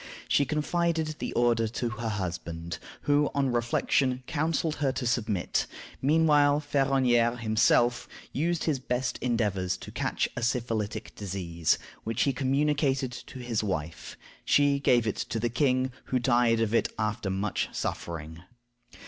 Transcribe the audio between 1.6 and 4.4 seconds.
to her husband, who, on reflection,